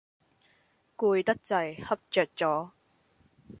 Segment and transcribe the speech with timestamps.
[0.97, 2.71] 攰得滯，瞌着咗